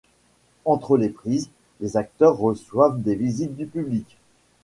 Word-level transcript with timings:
Entre 0.65 0.97
les 0.97 1.09
prises, 1.09 1.51
les 1.79 1.95
acteurs 1.95 2.35
reçoivent 2.37 2.99
des 3.03 3.13
visites 3.13 3.55
du 3.55 3.67
public. 3.67 4.17